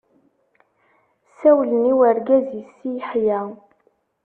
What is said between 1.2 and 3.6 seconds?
Ssawlen i urgaz-is Si Yeḥya.